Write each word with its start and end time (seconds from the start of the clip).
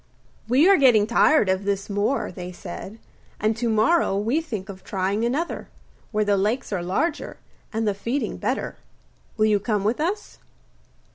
'We 0.47 0.67
are 0.67 0.77
getting 0.77 1.05
tired 1.05 1.47
of 1.47 1.63
this 1.63 1.87
moor,' 1.87 2.31
they 2.31 2.51
said, 2.51 2.97
'and 3.39 3.55
to 3.57 3.69
morrow 3.69 4.17
we 4.17 4.41
think 4.41 4.67
of 4.67 4.83
trying 4.83 5.23
another, 5.23 5.69
where 6.11 6.25
the 6.25 6.37
lakes 6.37 6.73
are 6.73 6.81
larger 6.81 7.37
and 7.71 7.87
the 7.87 7.93
feeding 7.93 8.37
better. 8.37 8.77
Will 9.37 9.45
you 9.45 9.59
come 9.59 9.83
with 9.83 9.99
us? 9.99 10.39